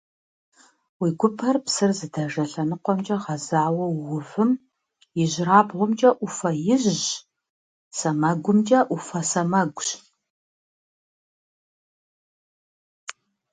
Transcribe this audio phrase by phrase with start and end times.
[1.01, 4.51] Уи гупэр псыр здэжэ лъэныкъуэмкӀэ гъэзауэ уувым
[5.21, 7.03] ижьырабгъумкӀэ Ӏуфэ ижъщ,
[7.97, 9.89] сэмэгумкӀэ Ӏуфэ сэмэгущ.